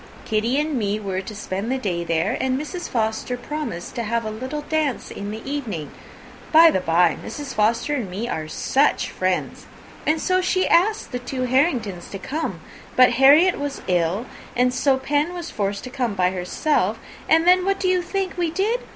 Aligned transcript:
Kitty 0.25 0.59
and 0.59 0.73
me 0.79 0.99
were 0.99 1.21
to 1.21 1.35
spend 1.35 1.71
the 1.71 1.77
day 1.77 2.03
there, 2.03 2.35
and 2.41 2.59
Mrs. 2.59 2.89
Forster 2.89 3.37
promised 3.37 3.93
to 3.93 4.01
have 4.01 4.25
a 4.25 4.31
little 4.31 4.61
dance 4.63 5.11
in 5.11 5.29
the 5.29 5.47
evening; 5.47 5.91
(by 6.51 6.71
the 6.71 6.79
bye, 6.79 7.15
Mrs. 7.23 7.53
Forster 7.53 7.93
and 7.93 8.09
me 8.09 8.27
are 8.27 8.47
such 8.47 9.11
friends!) 9.11 9.67
and 10.07 10.19
so 10.19 10.41
she 10.41 10.67
asked 10.67 11.11
the 11.11 11.19
two 11.19 11.43
Harringtons 11.43 12.09
to 12.09 12.17
come: 12.17 12.61
but 12.95 13.11
Harriet 13.11 13.59
was 13.59 13.83
ill, 13.87 14.25
and 14.55 14.73
so 14.73 14.97
Pen 14.97 15.35
was 15.35 15.51
forced 15.51 15.83
to 15.83 15.91
come 15.91 16.15
by 16.15 16.31
herself; 16.31 16.97
and 17.29 17.45
then, 17.47 17.63
what 17.63 17.79
do 17.79 17.87
you 17.87 18.01
think 18.01 18.35
we 18.39 18.49
did? 18.49 18.79